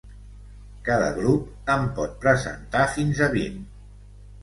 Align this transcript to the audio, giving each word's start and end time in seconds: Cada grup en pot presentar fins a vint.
Cada 0.87 1.09
grup 1.19 1.71
en 1.75 1.87
pot 2.01 2.19
presentar 2.25 2.91
fins 2.99 3.25
a 3.31 3.33
vint. 3.41 3.65